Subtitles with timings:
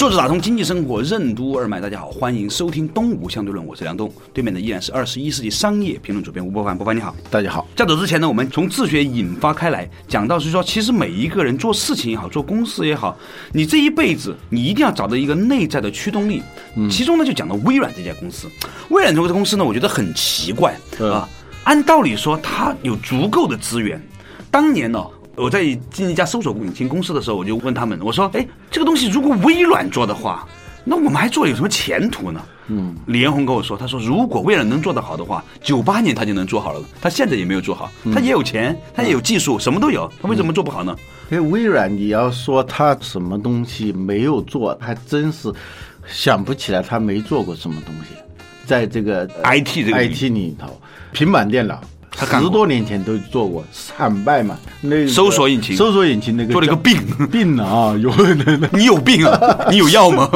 [0.00, 7.68] 作者打通经济生活任督二脉，大家好，欢迎收听《东吴相对论》，我是梁东，对面的依然是二十一世纪商业评论主编吴伯凡，伯凡你好，大家好。
[7.76, 13.14] 在走之前呢，我们从自学引发开来，讲到是说，其实每一个人做事情也好，做公司也好，
[13.52, 16.40] 你这一辈子你一定要找到一个内在的驱动力。
[16.90, 18.48] 其中呢，就讲到微软这家公司，
[18.88, 21.28] 微软这个公司呢，我觉得很奇怪啊。
[21.64, 24.02] 按道理说，它有足够的资源，
[24.50, 24.98] 当年呢。
[25.36, 30.46] 我在进一家搜索引擎公司的时候，我就问他们，我说：“哎，这个东西如果微软做的话，
[30.84, 36.80] 那我们还做有什么前途呢？”嗯，李彦宏跟我说：“他说如果微软能做得好的话，九八年他就能做好了。
[37.00, 40.94] 他现在也没有做好，他也有钱，他也有技术，什么都有，他为什么做不好呢？”
[41.32, 45.52] 因为微软，你要说他什么东西没有做，还真是
[46.06, 48.14] 想不起来他没做过什么东西。
[48.66, 50.80] 在这个 IT 这个 IT 里头，
[51.12, 51.80] 平板电脑。
[52.18, 56.98] 十多年前都做过惨败嘛，那搜索引擎，搜索引擎那个做了一个病
[57.30, 58.12] 病了啊，有
[58.72, 60.28] 你有病啊， 你有药吗？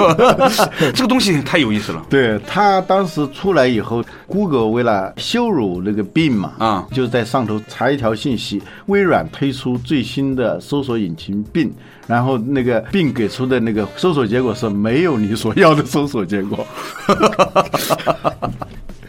[0.95, 2.03] 这个东西太有意思了。
[2.09, 11.73] 对他当时出来以后，Google 为了羞辱那个病嘛，啊，就在上头查一条信息：微软推出最新的搜索引擎病，
[12.07, 16.67] 然后那个病给出的那个搜索结果是没有你所要的搜索结果。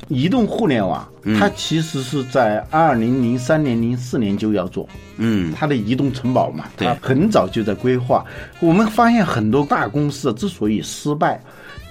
[0.08, 1.08] 移动互联网，
[1.40, 8.24] 它其实是在二零零三年、零四年就要做，嗯，它的移动城堡嘛，它很早就在规划。
[8.60, 11.42] 我们发现很多大公司之所以失败，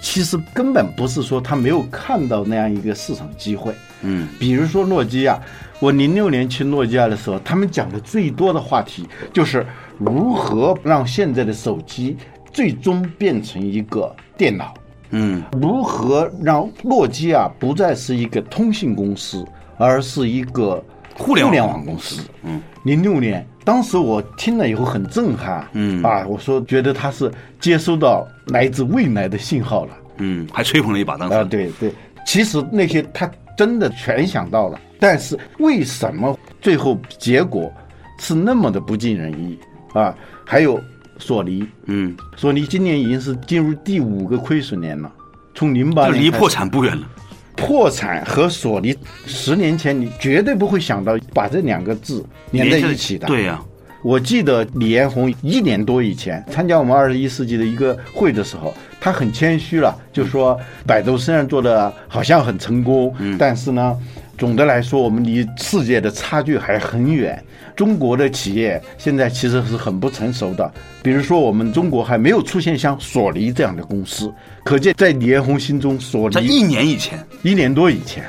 [0.01, 5.37] 其实根本不是说他没有看到那样一个市场机会，嗯，比如说诺基亚，
[5.79, 9.65] 我零六年去诺基亚的时候，他们讲的最多的话题就是
[9.97, 12.15] 如何让现在的手机
[12.53, 14.73] 最终变成一个电脑。
[15.17, 19.45] 嗯，如何让诺基亚不再是一个通信公司，
[19.77, 20.83] 而是一个
[21.17, 22.21] 互联网公司？
[22.43, 25.65] 嗯，零六年，当时我听了以后很震撼。
[25.71, 27.31] 嗯，啊，我说觉得他是
[27.61, 29.97] 接收到来自未来的信号了。
[30.17, 31.35] 嗯，还吹捧了一把当时。
[31.35, 31.93] 啊，对对，
[32.25, 37.71] 其实那些他真的全想到了，但是为什么最后结果
[38.19, 39.57] 是那么的不尽人意
[39.93, 40.13] 啊？
[40.45, 40.77] 还有。
[41.17, 45.11] 索尼，嗯，索尼今年已经是进入第五个亏损年了，
[45.53, 47.07] 从零八年离破产不远了。
[47.55, 53.25] 破产和索尼，十年前你绝对不会想到把这两个字连在一起的。
[53.27, 53.61] 对呀，
[54.03, 63.97] 我记得李彦宏一年多以前参加我们二十一世纪的一个会的时候，他很谦虚了，就说百度虽然做的好像很成功，但是呢。
[64.37, 67.41] 总的来说，我们离世界的差距还很远。
[67.75, 70.71] 中国的企业现在其实是很不成熟的，
[71.03, 74.33] 比如说我们中国还没有出现像索尼这样的公司。
[74.63, 78.23] 可见在李彦宏心中，索尼在一年以前，一年多以前。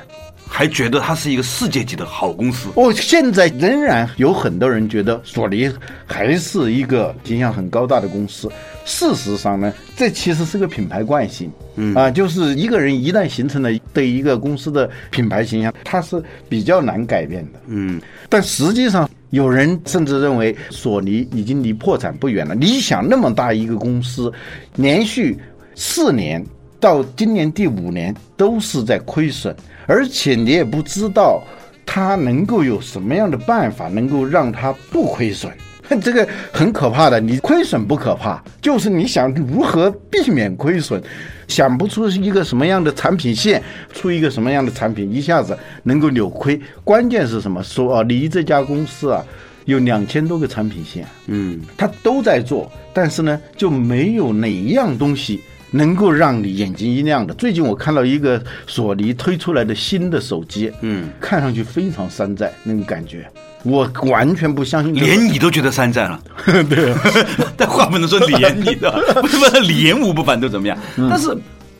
[0.48, 2.68] 还觉得它是一个世界级的好公司。
[2.76, 5.70] 哦，现在仍然有很多人觉得索尼
[6.06, 8.50] 还是一个形象很高大的公司。
[8.84, 11.50] 事实上呢，这其实是个品牌惯性。
[11.74, 17.60] 嗯啊，就是一个人一旦形成了对一个公司的品牌形象，它是比较难改变的。
[17.66, 22.54] 嗯，但实际上有人甚至认为索尼已经离破产不远了。
[22.54, 24.32] 你想，那么大一个公司，
[24.76, 25.36] 连续
[25.74, 26.42] 四年
[26.80, 29.54] 到今年第五年都是在亏损。
[29.86, 31.42] 而且你也不知道，
[31.84, 35.52] 他能够有什么样的办法能够让他不亏损，
[36.02, 37.20] 这个很可怕的。
[37.20, 41.00] 你亏损不可怕，就是你想如何避免亏损，
[41.46, 46.60] 想不出一个什么样的产品线，出一个什么样的产品，一下子能够扭亏。
[46.82, 47.62] 关键是什么？
[47.62, 49.24] 说啊，你这家公司啊，
[49.64, 55.40] 有两千多个产品线，嗯，他都在做，但是呢，就没有哪一样东西。
[55.70, 57.34] 能够让你眼睛一亮的。
[57.34, 63.28] 最近我看到一个索尼推出来的新的手机，嗯，看上去非常山寨那种感觉，
[63.64, 64.94] 我完全不相信。
[64.94, 66.20] 连你都觉得山寨了，
[66.68, 66.94] 对，
[67.56, 68.90] 但话不能说连你的，
[69.22, 70.78] 为什么连吴不凡都怎么样？
[71.10, 71.36] 但是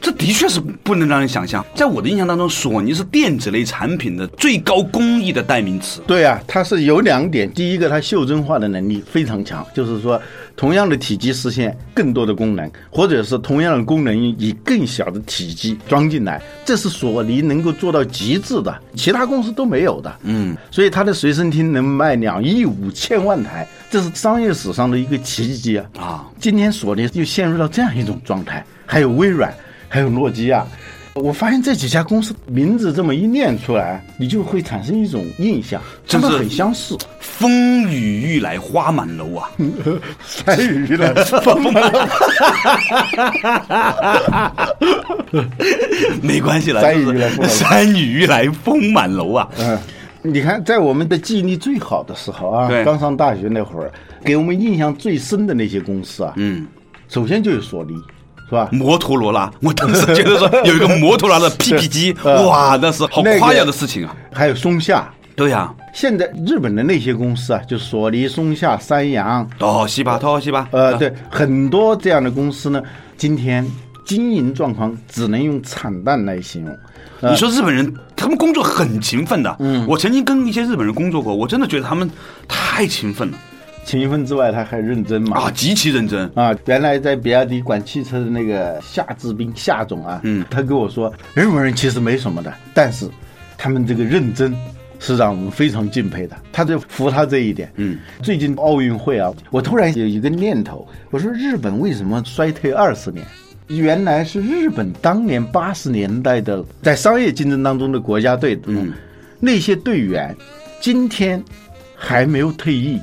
[0.07, 1.67] 这的确是不能让人想象。
[1.75, 6.01] 在我的印象当中，索尼是电子类产品的最高工艺的代名词。
[6.07, 10.23] 对啊，它是有两点，第一个它袖珍化的能力非常强，就是说
[10.55, 20.17] 同样的体积实现更多的功能，或者是同样的功能以更小的体积装进来，这是索尼能够做到极致的，其他公司都没有的。
[20.23, 25.87] 嗯，所以它的随身听能卖两亿五千万台，这是商业史上的一个奇迹啊！
[25.99, 29.53] 啊，今天索尼又陷入到这样一种状态，还有微软，
[29.89, 30.67] 还有诺基亚。
[31.15, 36.95] 我发现这几家公司名字这么一念出来，你就会产生一种印象，真是很相似。
[37.19, 37.51] 风
[37.91, 39.51] 雨欲来花满楼啊！
[40.27, 42.07] 山雨欲来风满楼，
[46.23, 49.49] 没关系了，山雨就是欲来风满楼 山雨欲来风满楼啊！
[49.59, 49.79] 嗯，
[50.23, 53.91] 你看，在我们的记忆力最好的时候啊，刚上大学那会儿，
[54.23, 56.67] 给我们印象最深的那些公司啊，嗯，
[57.09, 57.95] 首先就是索尼，
[58.49, 58.69] 是吧？
[58.73, 64.15] 摩托罗拉，我当时觉得说有一个摩托罗拉的 PP 机，呃 哇，那是好夸耀的事情啊！
[64.33, 65.09] 还有松下。
[65.35, 72.83] 对呀、现在日本的那些公司啊，就索尼、松下、三洋，多西吧，多西吧，呃，啊对，很多这样的公司呢，
[73.19, 73.63] 今天
[74.07, 76.75] 经营状况只能用惨淡来形容。
[77.21, 79.57] 呃你说日本人，他们工作很勤奋的。
[79.59, 82.11] 嗯，我曾经跟一些日本人工作过，我真的觉得他们
[82.47, 83.39] 太勤奋了
[83.87, 85.39] 勤奋之外，他还认真嘛。
[85.39, 86.29] 啊，极其认真。
[86.35, 93.09] 啊，原来在比亚迪管汽车的那个夏志斌夏总啊，嗯他跟我说，日本人其实没什么的，但是
[93.57, 94.53] 他们这个认真
[94.99, 96.37] 是让我们非常敬佩的。
[96.53, 97.73] 他就服他这一点。
[97.77, 103.25] 嗯，最近奥运会啊，我突然有一个念头，我说日本为什么衰退二十年？
[103.69, 108.93] 原来是日本当年八十年代的在商业竞争当中的国家队，嗯
[109.41, 110.35] 那些队员
[110.81, 111.43] 今天
[111.97, 113.01] 还没有退役，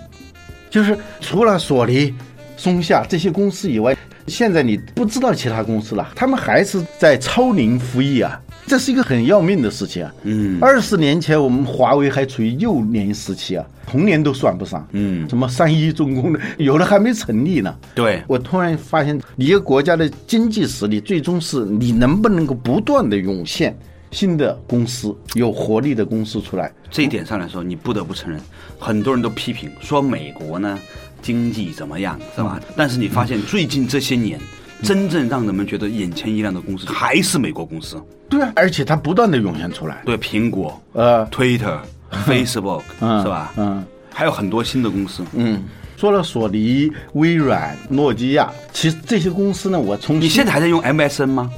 [0.74, 2.12] 就是除了索尼、
[2.58, 10.12] 松下这些公司以外，现在你不知道其他公司了，他们还是在超龄服役啊，这是一个很要命的事情啊。
[10.24, 14.84] 嗯二十年前我们华为还处于幼年时期啊，童年都算不上。
[14.94, 17.76] 嗯，什么三一重工的，有的还没成立呢。
[17.94, 23.78] 对，我突然发现，一个国家的经济实力，最终是你能不能够不断的涌现
[24.14, 26.72] 新的公司，有活力的公司出来。
[26.92, 28.40] 这一点上来说，你不得不承认，
[28.80, 30.80] 很多人都批评说美国呢
[31.22, 32.60] 经济怎么样，是吧？
[32.78, 34.40] 但是你发现最近这些年，
[34.84, 40.04] 真正让人们觉得眼前一亮的公司还是美国公司，对啊，而且它不断的涌现出来。
[40.06, 41.80] 对，苹果、呃，Twitter、
[42.28, 43.52] Facebook，嗯是吧？
[43.58, 45.26] 嗯还有很多新的公司。
[45.34, 45.64] 嗯。
[45.96, 51.50] 说了索尼、微软、诺基亚，其实这些公司呢，我从你现在还在用 MSN 吗？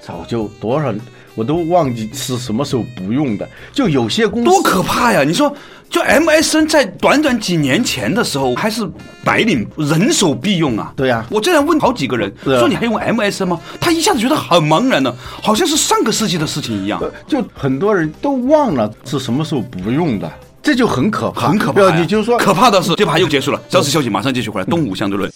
[0.00, 0.94] 早就多少
[1.36, 3.48] 我都忘记是什么时候不用的。
[3.72, 5.22] 就有些公司多可怕呀！
[5.22, 5.54] 你说，
[5.88, 8.88] 就 MSN 在短短几年前的时候还是
[9.22, 10.92] 白领人手必用啊。
[10.96, 13.60] 对呀我这样问好几个人，啊说你还用 MSN 吗？
[13.80, 16.98] 他一下子觉得很茫然呢，好像是上个世纪的事情一样。
[17.00, 20.30] 呃就很多人都忘了是什么时候不用的，
[20.62, 23.60] 这就很可怕，很可怕你就说可怕的是，这盘又结束了。
[23.68, 24.64] 稍事休息，马上继续回来。
[24.64, 25.30] 东吴相对论。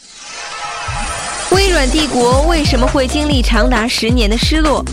[1.53, 4.85] 微软帝国为什么会经历长达十年的失落？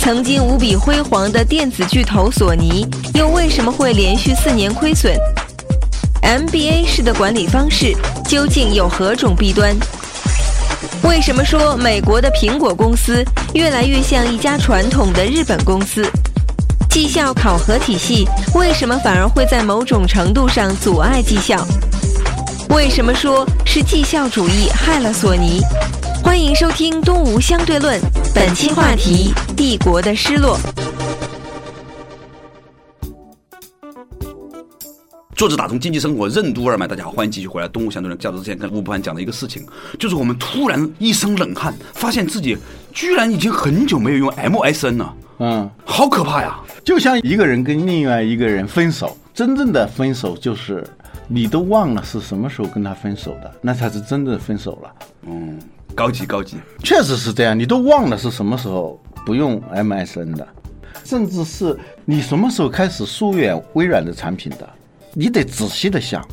[0.00, 5.14] 曾经无比辉煌的电子巨头索尼，又为什么会连续四年亏损
[6.22, 7.94] ？MBA 式的管理方式
[8.26, 9.76] 究竟有何种弊端？
[11.02, 16.04] 为什么说美国的苹果公司越来越像一家传统的日本公司？
[16.88, 21.64] 绩效考核体系为什么反而会在某种程度上阻碍绩效？
[22.70, 25.60] 为什么说是绩效主义害了索尼？
[26.24, 28.00] 欢迎收听《东吴相对论》，
[28.34, 30.58] 本期话题：帝国的失落。
[35.34, 37.68] 作者打通经济生活任督二脉，大家好，欢迎继续回来。
[37.68, 39.66] 东吴相对论，较早之前跟吴不凡讲的一个事情，
[39.98, 42.56] 就是我们突然一身冷汗，发现自己
[42.92, 46.60] 居然已经很久没有用 MSN 了，嗯，好可怕呀！
[46.84, 50.86] 就像一个人跟另外一个人分手，真正的分手就是
[51.26, 54.92] 你都忘了是什么时候跟他分手的，那才是真的分手了。
[55.22, 55.58] 嗯，
[56.00, 56.56] 高级高级。
[56.82, 60.48] 确实是这样，你都忘了是什么时候不用 MSN 的，
[61.04, 64.66] 甚至是你什么时候开始疏远微软的产品的，
[65.12, 66.26] 你得仔细的想，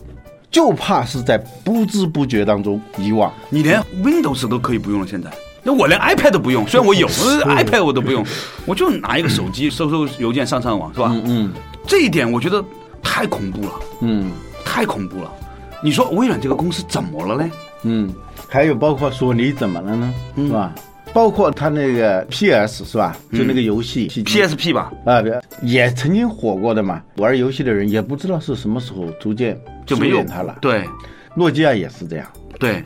[0.49, 3.29] 就怕是在不知不觉当中遗忘。
[3.49, 5.29] 你连 Windows 都可以不用了，现在。
[5.63, 8.25] 那我连 iPad 都不用， 虽然我有呃 iPad 我都不用，
[8.65, 11.13] 我就拿一个手机收收邮件、上上网，是吧？
[11.25, 11.51] 嗯
[11.85, 12.63] 这一点我觉得
[13.03, 14.31] 太恐怖了，嗯
[14.63, 15.29] 太恐怖了。
[15.83, 17.51] 你说微软这个公司怎么了呢？
[17.83, 18.09] 嗯，
[18.49, 20.13] 还有包括索尼怎么了呢？
[20.35, 20.73] 是吧？
[21.13, 23.17] 包括他那个 PS 是吧？
[23.31, 25.23] 就那个游戏、PSP 吧，啊，
[25.63, 27.01] 也曾经火过的嘛。
[27.15, 30.57] 玩游戏的人也不知道是什么时候逐渐就没有它了。
[30.61, 30.83] 对
[31.35, 32.27] 诺基亚也是这样。
[32.59, 32.83] 对，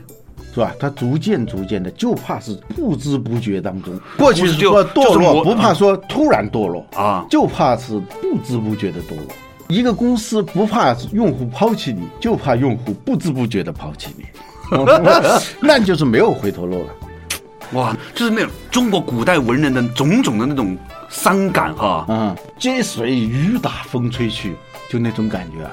[0.54, 0.74] 是吧？
[0.78, 9.26] 他逐渐逐渐的，就怕是不知不觉当中，过去是就说堕落，不怕说突然堕落啊就怕是不知不觉的堕落。
[9.68, 14.24] 一个公司不怕用户抛弃你，就怕用户不知不觉的抛弃你，
[15.60, 16.94] 那就是没有回头路了。
[17.72, 20.76] 哇，就是那种中国古代文人的种种的那种
[21.08, 22.04] 伤感哈。
[22.08, 24.54] 嗯，接水雨打风吹去，
[24.90, 25.70] 就那种感觉啊。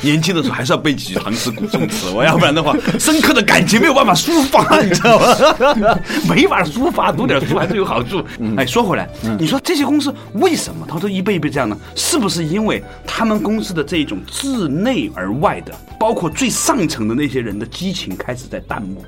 [0.00, 5.98] 年轻的时候还是要背几句唐诗古宋词，我要不然的话，深刻的感情没有办法抒发，你知道吗？
[6.28, 8.24] 没法抒发，读点书还是有好处。
[8.56, 11.76] 哎，说回来，你说这些公司为什么他都一辈一辈这样呢？
[11.94, 19.02] 是不是因为他们公司的这种自内而外的，包括最上层的那些人的激情开始在淡漠？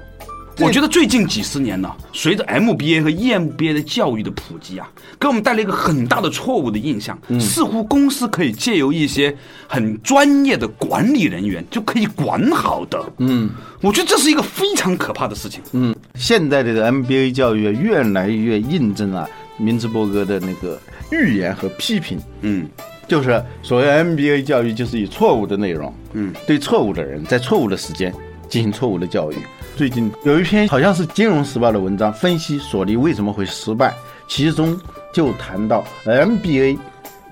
[0.62, 4.88] 我觉得最近几十年呢，随着 MBA 和 EMBA 的教育的普及啊，
[5.18, 9.34] 给我们带来一个很大的错误的印象，似乎公司可以借由一些
[9.66, 13.02] 很专业的管理人员就可以管好的。
[13.18, 13.50] 嗯，
[13.80, 15.60] 我觉得这是一个非常可怕的事情。
[15.72, 20.78] 嗯，现在的这个 MBA 教育啊越来越印证了明茨伯格的那个
[21.10, 22.18] 预言和批评。
[22.42, 22.68] 嗯，
[23.08, 28.12] 就是所谓 MBA 教育，就是以错误的内容，嗯，对错误的人在错误的时间
[28.48, 29.36] 进行错误的教育。
[29.80, 33.94] 最近有一篇好像是《金融时报》的文章，分析索尼为什么会失败，
[34.28, 34.78] 其中
[35.10, 36.76] 就谈到 MBA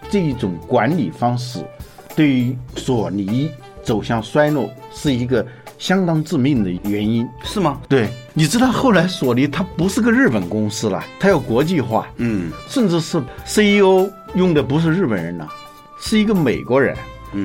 [0.09, 1.63] 这一种管理方式
[2.17, 3.51] 对于索尼
[3.83, 7.29] 走向衰落是一个相当致命的原因。
[7.45, 7.83] 是吗？
[7.87, 15.47] 对，你知道后来索尼它不是个日本公司了，它要国际化，嗯甚至是 CEO 用的不是日本人了，
[16.01, 16.97] 是一个美国人，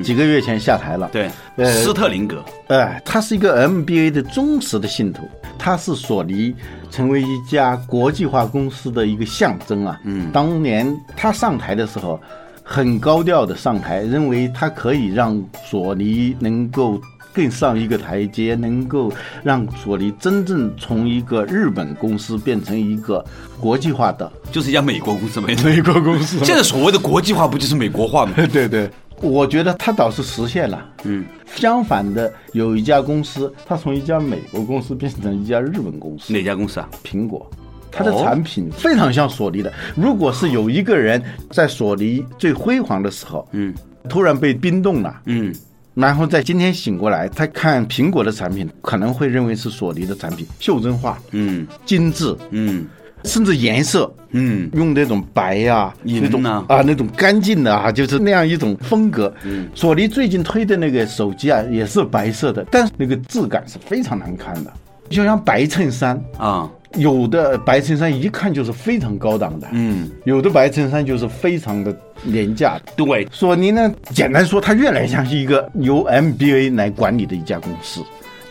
[0.04, 1.10] 几个月前下台了。
[1.12, 2.44] 对，呃斯特林格。
[2.68, 5.24] 哎，他是一个 MBA 的忠实的信徒，
[5.58, 6.54] 他是索尼
[6.90, 10.00] 成为一家国际化公司的一个象征啊。
[10.06, 12.20] 嗯，当年他上台的时候，
[12.64, 17.00] 很高调的上台，认为他可以让索尼能够
[17.34, 19.12] 更上一个台阶，能够
[19.44, 23.24] 让索尼真正从一个日本公司变成一个
[23.60, 25.56] 国际化的就是一家美国公司，没。
[25.66, 26.38] 美国公司。
[26.46, 28.34] 现在所谓的国际化，不就是美国化吗？
[28.52, 28.90] 对 对，
[29.22, 30.86] 我觉得他倒是实现了。
[31.04, 36.90] 嗯，相反的，有一家公司，它从一家美国公司变成一家日本公司，哪家公司啊？
[37.04, 37.50] 苹果。
[37.96, 39.72] 它的哦产品非常像索尼的。
[39.96, 43.72] 如果是有一个人在索尼最辉煌的时候，嗯
[44.10, 45.54] 突然被冰冻了，嗯，
[45.94, 52.88] 然后在今天醒过来，他看苹果的产品，可能会认为是索尼的产品，袖珍化、嗯精致，嗯
[53.24, 59.34] 甚至颜色，嗯用那种白呀、银那种呐啊那种干净的啊，就是那样一种风格。
[59.44, 64.74] 嗯，索尼最近推的那个手机啊，也是白色的，但是那个质感是非常难看的，
[65.10, 66.22] 就像白衬衫。
[66.38, 71.92] 啊有的白衬衫一看就是非常高档的，嗯，有的白衬衫就是非常的
[72.26, 72.80] 廉价。
[72.96, 78.02] 对，索尼呢，简单说，它越来越像是一个由 MBA 来管理的一家公司，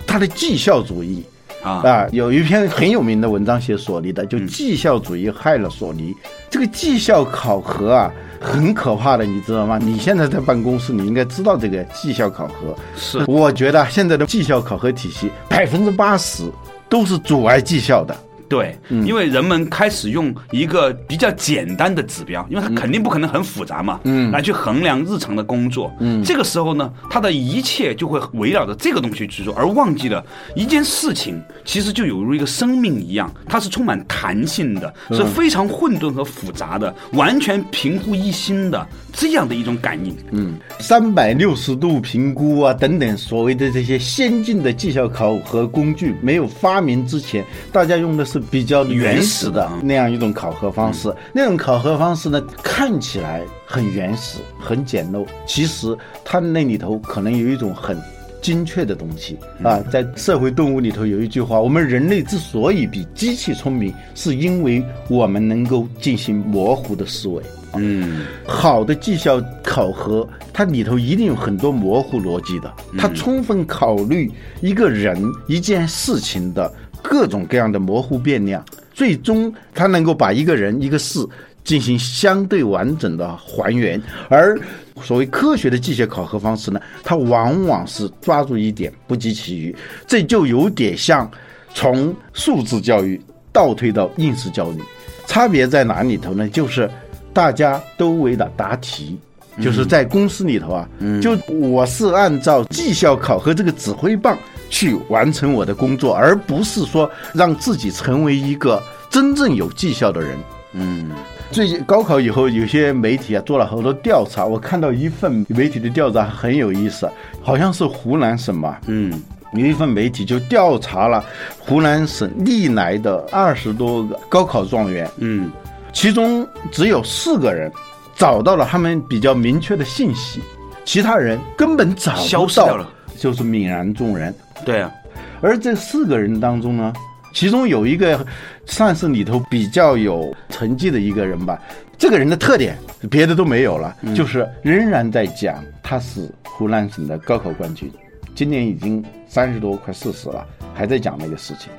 [0.08, 1.22] 它的绩效主义
[1.62, 6.14] 啊啊，有一篇很有名的文章写索尼的，就绩效主义害了索尼。
[6.50, 9.78] 这个绩效考核啊，很可怕的，你知道吗？
[9.80, 12.74] 你现在在办公室，你应该知道这个绩效考核。
[12.96, 16.50] 是我觉得现在的绩效考核体系百分之八十
[16.88, 18.16] 都是阻碍绩效的。
[18.52, 30.22] 对，因为人们开始用一个比较简单的指标，因为它肯定不可能很复杂嘛，嗯，来去衡量日常的工作，嗯，这个时候呢，他的一切就会围绕着这个东西去做，而忘记了
[30.54, 47.42] 一件事情，其实就有如一个生命一样，它是充满弹性的，是非常混沌和复杂的，完全平铺一心的这样的一种感应，嗯，三百六十度评估啊，等等，所谓的这些先进的绩效考核工具没有发明之前，
[47.72, 51.14] 大家用的是比较原始的那样一种考核方式。
[51.32, 57.96] 那种考核方式呢，看起来很原始、很简陋，其实它那里头可能有一种很。
[58.42, 67.40] 精确的东西啊，在社会动物里头有一句话：我们人类之所以比机器聪明，是因为我们能够进行模糊的思维。
[67.74, 74.28] 嗯，好的绩效考核，它里头一定有很多模糊逻辑的，它充分考虑
[74.60, 76.68] 一个人、一件事情的
[77.12, 78.64] 各种各样的模糊变量，
[78.94, 81.22] 最终它能够把一个人、一个事
[81.62, 84.00] 进行相对完整的还原。
[84.30, 84.58] 而
[85.02, 89.76] 所谓科学的绩效考核方式呢，它往往是抓住一点不及其余，
[90.06, 91.30] 这就有点像
[91.74, 93.20] 从素质教育
[93.52, 94.78] 倒退到应试教育，
[95.26, 96.48] 差别在哪里头呢？
[96.48, 96.90] 就是
[97.34, 99.18] 大家都为了答题。
[99.60, 100.88] 就是在公司里头啊，
[101.20, 104.34] 就我是按照绩效考核这个指挥棒
[104.72, 110.36] 去完成我的工作，而不是说让自己成为一个真正有绩效的人。
[110.72, 111.10] 嗯，
[111.50, 117.06] 最近高考以后，有些媒体啊做了好多调查，我看到一份媒体的调查很有意思，
[117.42, 121.22] 好像是湖南省吧，嗯，有一份媒体就调查了
[121.58, 125.50] 湖南省历来的二十多个高考状元，嗯，
[125.92, 127.70] 其中只有四个人
[128.16, 130.40] 找到了他们比较明确的信息，
[130.86, 132.74] 其他人根本找不到。
[132.76, 134.34] 了，就是泯然众人。
[134.64, 134.92] 对啊，
[135.40, 136.92] 而这四个人当中呢，
[137.34, 138.24] 其中有一个
[138.66, 141.60] 算是里头比较有成绩的一个人吧。
[141.98, 142.76] 这个人的特点
[143.08, 147.88] 别的都没有了，就是仍然在讲他是湖南省的高考冠军，
[148.34, 151.70] 今年已经三十多快四十了，还在讲那个事情。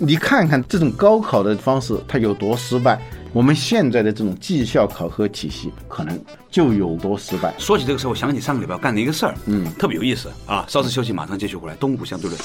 [0.00, 2.98] 你看看这种高考的方式，它有多失败。
[3.32, 6.18] 我们现在的这种绩效考核体系，可能
[6.50, 7.52] 就有多失败。
[7.58, 10.64] 说起这个事儿，我想起上个礼拜干的一个事儿，嗯，特别有意思啊。
[10.68, 11.74] 稍事休息，马上继续回来。
[11.76, 12.40] 东吴相对论，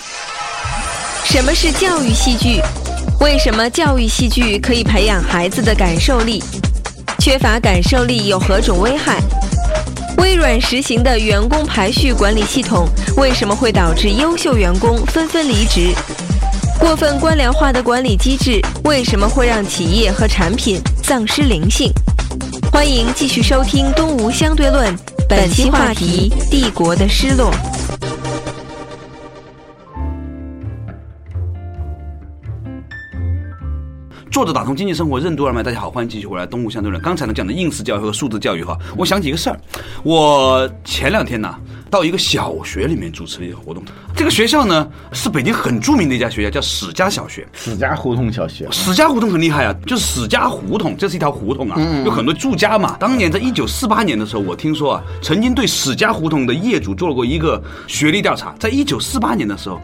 [1.23, 2.59] 什么是教育戏剧？
[3.21, 6.43] 为什么教育戏剧可以培养孩子的感受力？
[7.19, 9.21] 缺乏感受力有何种危害？
[10.17, 15.93] 微软实行的员工排序管理系统为什么会导致优秀员工纷纷离职？
[16.83, 21.89] 过分官僚化的管理机制为什么会让企业和产品丧失灵性？
[22.73, 24.93] 欢迎继续收听《东吴相对论》，
[25.29, 27.49] 本期话题：帝国的失落。
[34.33, 36.43] 作者打通经济生活任督二脉，大家好，欢迎继续回来。
[36.47, 39.59] 东吴相对论，刚才呢讲的应试教育和素质教育哈，我想起一个事儿，
[40.01, 41.55] 我前两天呢
[41.87, 43.83] 到一个小学里面主持了一个活动，
[44.15, 47.47] 这个学校呢是北京很著名的一家学校，叫史家小学。
[47.53, 52.97] 史家胡同小学，史家胡同很厉害啊，就是史家胡同，这是一条胡同啊，有很多住家嘛。
[52.99, 59.79] 当年在一九四八年的时候，我听说啊，曾经对史家胡同的业主做过一个学历调查，在一九四八年的时候。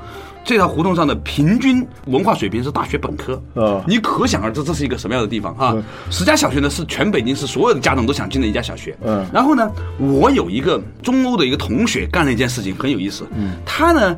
[0.50, 3.86] 这条胡同上的平均文化水平是大学本科，啊。
[3.88, 5.78] 你可想而知这是一个什么样的地方啊！
[6.10, 9.24] 十家小学呢是全北京市所有的家长都想进的一家小学，嗯。
[9.32, 14.18] 然后呢，我有一个中欧的一个同学干了一件事情很有意思，嗯，他呢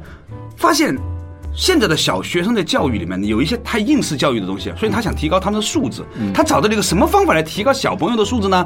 [0.56, 0.98] 发现
[1.54, 6.02] 现在的小学生的教育里面有一些太应试教育的东西啊，所以他想提高他们的素质，
[6.34, 8.66] 他找到了一个什么方法来提高小朋友的素质呢？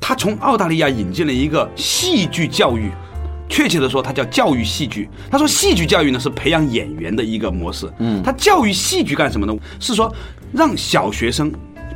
[0.00, 2.90] 他从澳大利亚引进了一个戏剧教育。
[3.52, 5.08] 确切的说，它叫教育戏剧。
[5.30, 7.86] 他说，戏剧教育呢是培养演员的一个模式。
[7.98, 9.54] 嗯，他教育戏剧干什么呢？
[9.78, 10.10] 是说
[10.52, 11.52] 让小学生，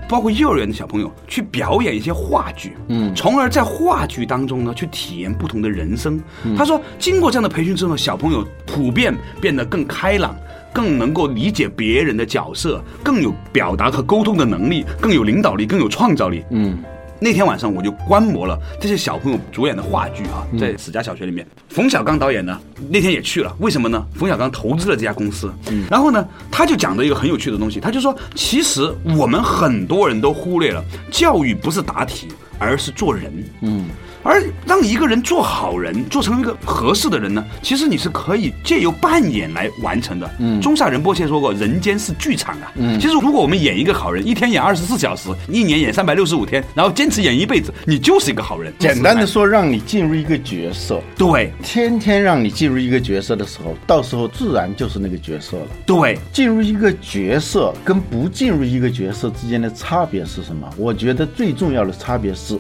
[0.07, 6.21] 包括幼儿园的小朋友去表演一些话剧，嗯，从而在话剧当中呢去体验不同的人生。
[6.57, 10.37] 他说，经过这样的培训之后，小朋友普遍变得更开朗。
[10.73, 16.45] 更能够理解别人的角色，更有表达和沟通的能力，更有领导力，更有创造力。
[16.51, 16.77] 嗯，
[17.19, 22.59] 那天晚上我就观摩了这些小朋友主演的话剧啊，在史家小学里面，冯小刚导演呢
[22.91, 24.05] 那天也去了，为什么呢？
[24.15, 33.33] 冯小刚投资了这家公司，嗯然后呢，他就讲了一个很有趣的东西，他就说，其实我们很多人都忽略了，教育不是答题，而是做人。
[33.63, 33.87] 嗯。
[34.23, 40.29] 而让一个人做好人，做成一个合适的人呢，其实你是可以借由扮演来完成的。
[40.41, 42.73] 嗯，中下仁波切说过，人间是剧场啊。
[42.75, 48.73] 嗯，其实如果我们演一个好人，一天演二十四小时，一年演三百六十五天，然后坚持演一辈子，你就是一个好人。
[48.79, 55.67] 简单的说，让你进入一个角色，对天天让你进入一个角色的时候，到时候自然就是那个角色了。
[55.85, 60.69] 对，进入一个角色跟不进入一个角色之间的差别是什么？
[60.77, 62.59] 我觉得最重要的差别是，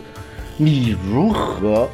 [0.57, 1.89] 你如何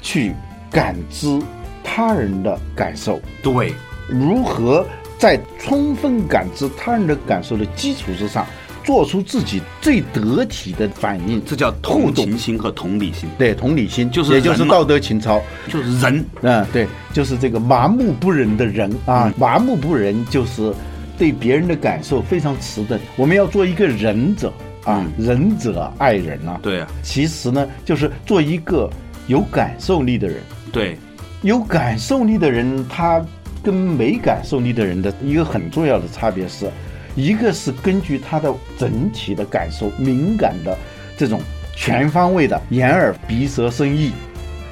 [0.00, 0.32] 去
[0.70, 1.40] 感知
[1.82, 3.72] 他人的感受，对，
[4.08, 4.86] 如何
[5.18, 8.46] 在充分感知他人的感受的基础之上，
[8.88, 13.28] 做出自己最得体的反应，这叫同情心和同理心。
[13.36, 15.38] 对同理心，就是也就是道德情操。
[15.68, 20.72] 就是人，嗯，对，就是这个麻木不仁的人啊，麻木不仁就是
[21.18, 22.98] 对别人的感受非常迟钝。
[23.16, 24.50] 我们要做一个仁者
[24.84, 26.58] 啊，仁者爱人啊。
[26.62, 28.88] 对啊，其实呢，就是做一个
[29.26, 30.38] 有感受力的人。
[30.72, 30.96] 对，
[31.42, 33.22] 有感受力的人，他
[33.62, 36.70] 跟没感受力的人的一个很重要的差别是，
[37.18, 40.78] 一个是根据他的整体的感受，敏感的
[41.16, 41.40] 这种
[41.74, 44.12] 全方位的眼耳鼻舌身意，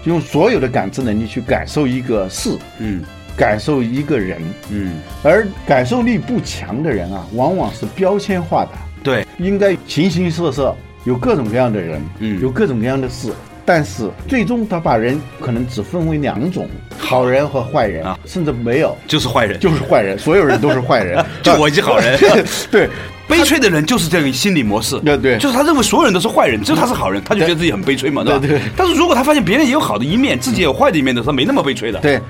[0.04, 3.02] 用所有的感知能力去感受一个事，嗯。
[3.36, 4.40] 感受一个人。
[4.70, 8.70] 嗯，而感受力不强的人啊，往往是标签化的，
[9.02, 12.40] 对，应该形形色色，有各种各样的人，嗯。
[12.40, 13.30] 有各种各样的事，
[13.66, 16.66] 但是最终他把人可能只分为两种，
[17.06, 18.18] 好人和坏人，啊。
[18.26, 22.18] 甚至没有，就是坏人，就是坏人，所有人都是坏人， 就我一个好人。
[22.70, 22.88] 对，
[23.28, 25.38] 悲催的人就是这个心理模式，对对。
[25.38, 28.38] 就是他认为所有人都是坏人，只有他是好人，他就觉得自己很悲催嘛，对吧？
[28.40, 28.60] 对对。
[28.76, 31.98] 但是如果他发现别人也有好的一面，自己也有坏的一面的时候，没那么悲催的。
[32.00, 32.20] 对，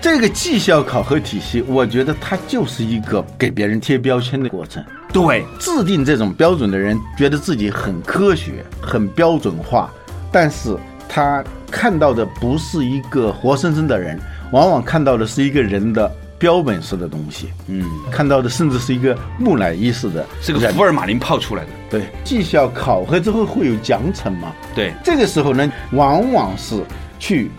[0.00, 4.82] 这个绩效考核体系，我觉得它就是一个给别人贴标签的过程。
[5.12, 5.44] 对。
[5.58, 9.92] 制定这种标准的人，觉得自己很科学、很标准化，
[10.30, 10.76] 但是
[11.14, 14.18] 他看到的不是一个活生生的人，
[14.50, 21.68] 往往看到的是一个人的标本式的东西，嗯，看到的甚至是一个木乃伊式的，是个福尔马林泡出来的。
[21.90, 24.54] 对，绩效考核之后会有奖惩嘛？
[24.74, 26.82] 对，这个时候呢，往往是
[27.18, 27.50] 去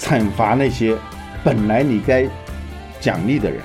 [0.00, 0.96] 惩罚那些
[1.44, 2.28] 本来你该
[2.98, 3.60] 奖励的人，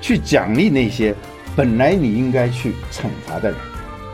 [0.00, 1.12] 去奖励那些
[1.56, 3.58] 本来你应该去惩罚的人，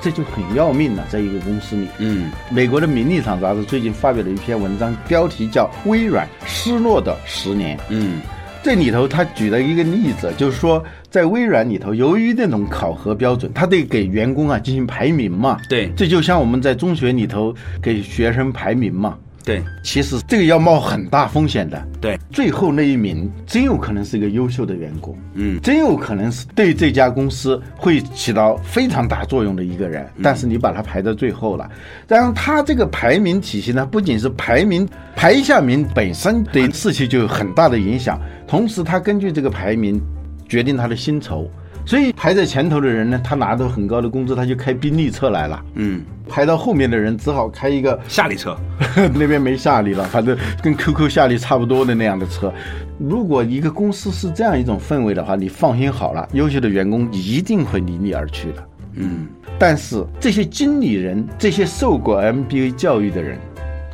[0.03, 1.07] 这就很要命了。
[1.09, 7.79] 在一个公司里，嗯，美国的《名利场》杂志最近发表了一篇文章，标题叫《微软失落的十年》。
[7.89, 8.21] 嗯，
[8.63, 15.59] 这里头他举了一个例子，就是说在微软里头，由于这种考核标准，他得给员工啊进行排名嘛。
[15.69, 19.17] 对这就像我们在中学里头给学生排名嘛。
[19.45, 21.83] 对其实这个要冒很大风险的。
[22.01, 31.71] 对，最后那一名真有可能是一个优秀的员工，嗯真有可能是对这家公司会起到非常大作用的一个人，但是你把他排到最后了。
[32.09, 40.01] 然后他这个排名体系呢，不仅是排名排一下名本身对士气就有很大的影响，同时他根据这个排名
[40.49, 41.51] 决定他的薪酬。
[41.85, 45.63] 所以排在前头的人呢，他拿到很高的工资，他就开宾利车来了。
[45.75, 48.57] 嗯，排到后面的人只好开一个夏利车，
[49.15, 52.53] 那边没夏利了，反正跟 QQ 夏利差不多的那样的车。
[52.99, 58.69] 如果一个公司是这样一种氛围的话，你放心好了，优秀的员工一定会离你而去的。
[58.95, 59.27] 嗯，
[59.59, 63.39] 但是这些经理人，这些受过 MBA 教育的人，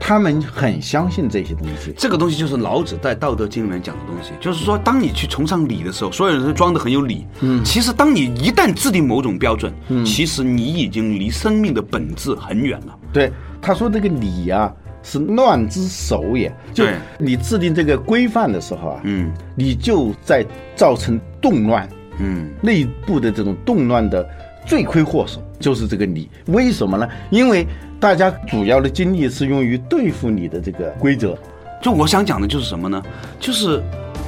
[0.00, 1.92] 他们很相信这些东西。
[1.96, 7.26] 这个东西就是老子在《道德经》里面讲的东西，就是说，当你去崇尚礼的时候，所有人都装得很有理。
[7.40, 12.96] 嗯，其实当你一旦制定某种标准，嗯，其实你已经离生命的本质很远了。
[13.12, 16.52] 对，他说这个礼啊，是乱之首也。
[16.72, 21.88] 就对你制定这个规范的时候啊，嗯你就在造成动乱。
[22.20, 24.28] 嗯，内部的这种动乱的
[24.66, 26.28] 罪魁祸首就是这个你。
[26.46, 27.08] 为什么呢？
[27.30, 27.64] 因为
[28.00, 31.36] 大家主要的精力是用于对付你的这个规则。
[31.80, 33.02] 就我想讲的就是什么呢？
[33.38, 33.82] 就是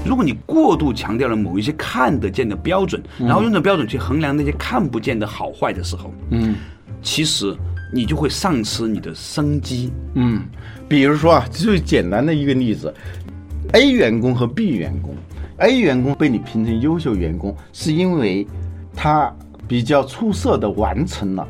[0.05, 6.55] 如果你过度强调了某一些看得见的标准，然后用这标准去衡量那些看不见的好坏的时候，嗯
[7.03, 7.57] 其实
[7.93, 9.91] 你就会丧失你的生机。
[10.15, 10.43] 嗯，
[10.89, 12.95] 比如说啊，最简单的一个例子
[13.73, 15.15] ，A 员工和 B 员工
[15.59, 18.47] ，A 员工被你评成优秀员工，是因为
[18.95, 19.35] 他
[19.67, 21.47] 比较出色的完成了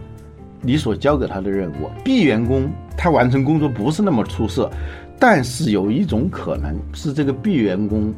[0.63, 1.91] 你所交给他的任务。
[2.05, 4.71] B 员工他完成工作不是那么出色，
[5.19, 8.13] 但是有一种可能是这个 B 员工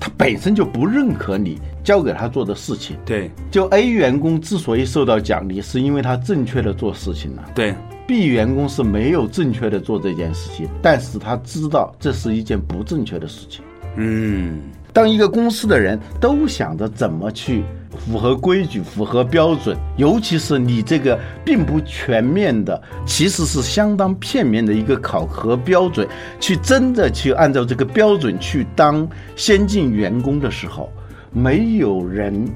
[0.00, 2.96] 他本身就不认可你交给他做的事情。
[3.04, 7.44] 对就 A 员工之所以受到奖励，是因为他正确的做事情了。
[7.54, 7.74] 对
[8.06, 13.62] B 员工是没有正确的做这件事情，但是他知道这是一件不正确的事情。
[13.96, 14.60] 嗯，
[14.92, 17.64] 当一个公司的人都想着怎么去
[17.96, 26.06] 符合规矩、符合标准，尤其是你这个并不全面的，其实是相当片面的一个考核标准，
[26.38, 30.92] 去真的去按照这个标准去当先进员工的时候，
[31.32, 32.46] 没有人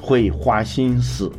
[0.00, 1.30] 会花心思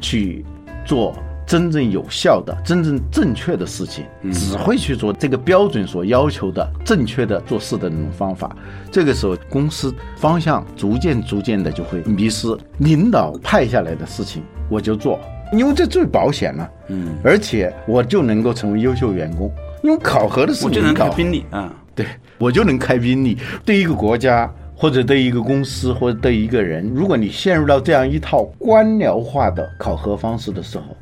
[0.00, 0.44] 去
[0.84, 1.14] 做
[1.52, 8.56] 真正有效的、真正正确的事情，只会去做这个标准所要求的正确的做事的那种方法。
[8.90, 12.56] 这个时候，公司方向逐渐逐渐的就会迷失。
[12.78, 15.20] 领导派下来的事情，我就做，
[15.52, 16.70] 因为这最保险了。
[16.88, 21.70] 嗯，而且我就能够成为优秀员工，因为考核的是我就能开宾利啊。
[21.94, 22.06] 对
[22.38, 23.36] 我就能开宾利。
[23.62, 30.96] 对一个国家，或者对一个公司，或者对一个人，如果你陷入到这样一套官僚化的考核方式的时候，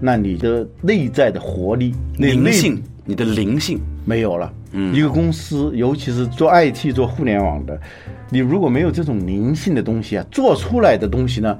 [0.00, 4.52] 那你的内在的活力、内灵性，你的灵性，没有了。
[4.72, 7.80] 嗯，一个公司，尤其是做 IT、做互联网的，
[8.30, 11.58] 你如果没有这种灵性的东西啊，做出来的东西呢，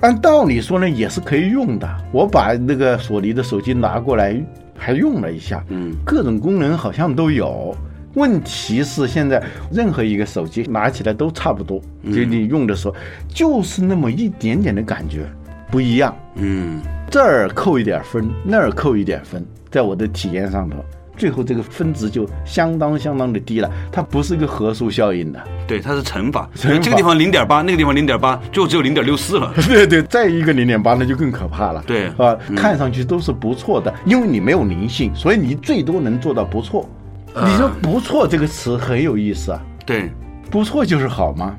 [0.00, 1.88] 按道理说呢也是可以用的。
[2.12, 4.40] 我把那个索尼的手机拿过来，
[4.76, 7.76] 还用了一下，嗯，各种功能好像都有。
[8.14, 11.80] 问题是现在任何一个手机拿起来都差不多，
[12.12, 12.94] 就你用的时候
[13.28, 15.26] 就是那么一点点的感觉
[15.70, 16.14] 不一样。
[16.34, 16.80] 嗯，
[17.10, 20.76] 这儿扣一点分，那儿扣一点分，在我的体验上头，
[21.16, 23.70] 最后这个分值就相当相当的低了。
[23.92, 25.40] 它不是一个合数效应的。
[25.66, 29.52] 对，它是乘法，乘法这个地方零点八，那个地方零点八，最后只有零点六四了。
[29.68, 31.82] 对对，再一个零点八那就更可怕了。
[31.86, 36.88] 对啊，看上去都是不错的，因为你没有灵性，所以你最多能做到不错。
[37.32, 40.10] 你说“不错”这个词很有意思啊，对，
[40.50, 41.56] 不错就是好吗？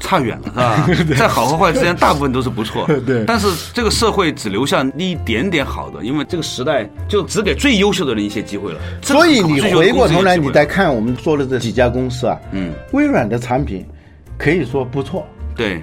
[0.00, 1.14] 差远了，是吧？
[1.18, 2.86] 在好和坏之间， 大部分都是不错。
[3.06, 8.78] 对但是这个社会只留下一点点好的，因为这个时代就只给最优秀的人一些机会了。
[9.02, 13.84] 所以你回过头来，你再看我们做的这几家公司啊，嗯，微软的产品
[14.36, 15.82] 可以说不错，对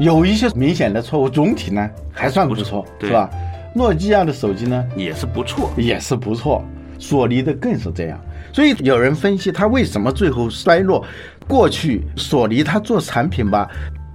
[0.00, 3.28] 有一些明显的错误，总体呢还算不错，对是吧？
[3.74, 5.70] 诺基亚的手机呢也是不错。
[5.76, 6.64] 也是不错，
[6.98, 8.18] 索尼的更是这样。
[8.52, 11.04] 所以有人分析它为什么最后衰落。
[11.50, 13.68] 过去索尼它做产品吧，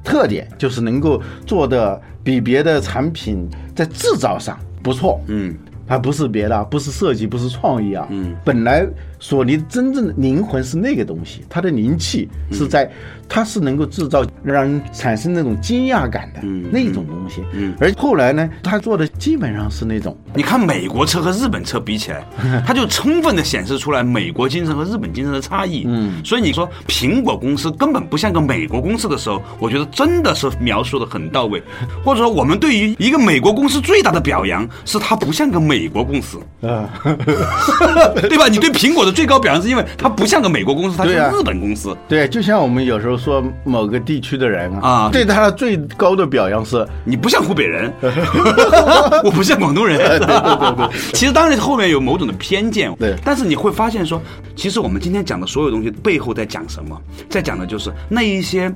[0.06, 3.46] 特点就是能够做的比别的产品
[3.76, 5.54] 在制造上不错，嗯，
[5.86, 8.08] 它不是别的，不是设计，不是创意啊。
[8.10, 8.88] 嗯，本来
[9.20, 12.90] 索尼真正的灵魂是那个东西，它的灵气是在，
[13.28, 17.44] 它是能够制造让人产生那种惊讶感的那种东西。
[17.54, 22.24] 嗯，而后来呢，他做的基本上是那种，你看美国车和日本车比起来，
[22.66, 25.84] 它就充分的显示出来美国精神和日本精神的差异。
[25.88, 31.62] 嗯，所以你说苹果公司根本不像个美国公司的时候，我觉得真的是描述的很到位。
[32.04, 36.90] 或者说，我们对于一个美国公司最大的表扬是它不像个美国公司，啊，
[38.30, 38.48] 对吧？
[38.48, 41.96] 你对苹果的最高表扬是因为它不像个美国公司，它是日本公司。
[42.08, 47.92] 对，就像我们有时候说某个地区的人啊，啊对他的最高的表扬是，你不像湖北人，
[49.24, 49.98] 我不像广东人。
[49.98, 54.22] 对对对对，其实当然后面有某种的偏见，对但是你会发现说，
[54.56, 57.00] 其实我们今天讲的所有东西背后在讲什么？
[57.30, 58.74] 在讲的就是那一些。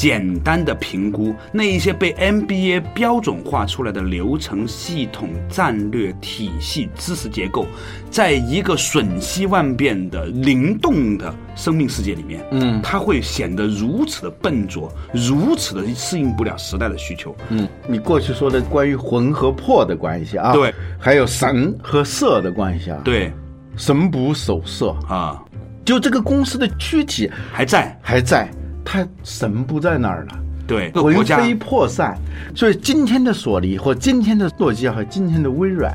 [0.00, 7.66] 简单的评估，那一些被 MBA 标准化出来的流程、系统、战略体系、知识结构，
[8.10, 17.36] 在一个瞬息万变的灵动的生命世界里面，嗯，它会显得如此的笨拙，如此的适应不了时代的需求。
[17.50, 23.30] 嗯，你过去说的关于魂和魄的关系啊，对，还有神和色的关系啊，，对。
[23.76, 25.42] 神不守色，啊，
[25.84, 27.96] 就这个公司的躯体还在。
[28.02, 28.50] 还在，
[28.84, 30.38] 它神不在那儿了。
[30.66, 32.16] 对魂飞魄散，
[32.54, 35.92] 所以今天的索尼或今天的诺基亚和今天的微软，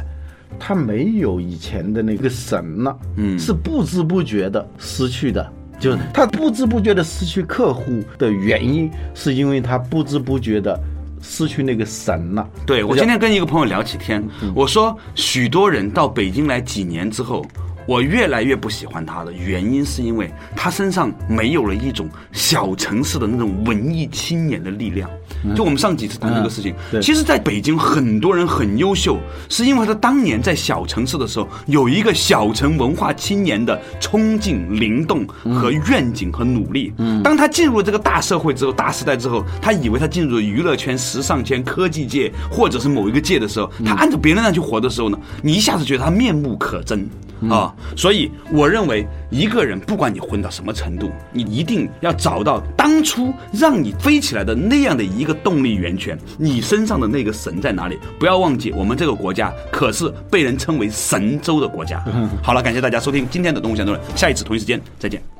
[0.60, 5.50] 它没有以前的那个神了，嗯是不知不觉的失去的。
[5.80, 10.78] 就是它不知不觉的失去客户的原因，是因为它不知不觉的
[11.22, 12.46] 失去那个神了。
[12.66, 14.22] 对我今天跟一个朋友聊起天，
[14.54, 17.46] 我说许多人到北京来几年之后。
[17.86, 25.10] 我越来越不喜欢他的原因，是因为他身上没有了一种小城市的那种文艺青年的力量。
[25.56, 36.92] 就我们上几次谈这个事情其实在北京很多人很优秀，是因为他当年在小城市的时候有一个小城文化青年的冲劲、灵动和愿景和努力。
[37.24, 47.06] 当他进入这个大社会之后、大时代之后，他以为他进入了娱乐圈、时尚圈、科技界或者是某一个界的时候，他按照别人那样去活的时候呢，你一下子觉得他面目可憎。
[47.50, 58.00] 啊，所以我认为一个人不管你混到什么程度，你一定要找到当初让你飞起来的那样的一个动力源泉，你身上的那个神在哪里？
[58.18, 62.04] 不要忘记，我们这个国家可是被人称为神州的国家。
[62.42, 65.35] 好了，感谢大家收听今天的《动物相对论》，下一次同一时间再见。